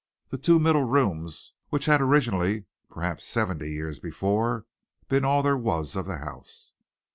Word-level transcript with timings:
The 0.29 0.39
two 0.39 0.57
middle 0.57 0.85
rooms 0.85 1.53
which 1.69 1.85
had 1.85 2.01
originally, 2.01 2.65
perhaps 2.89 3.23
seventy 3.23 3.69
years 3.71 3.99
before, 3.99 4.65
been 5.09 5.23
all 5.23 5.43
there 5.43 5.55
was 5.55 5.95
of 5.95 6.07
the 6.07 6.17
house. 6.17 6.73